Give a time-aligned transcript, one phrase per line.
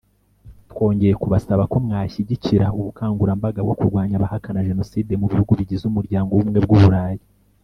[0.71, 6.79] twongeye kubasaba ko mwashyigikira ubukangurambaga bwo kurwanya abahakana Jenoside mu bihugu bigize Umuryango w’Ubumwe bw’u
[6.83, 7.23] Burayi